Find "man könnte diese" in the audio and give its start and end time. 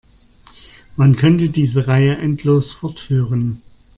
0.95-1.87